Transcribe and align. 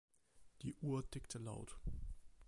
Die 0.63 0.73
Uhr 0.81 1.07
tickte 1.11 1.37
laut. 1.37 1.77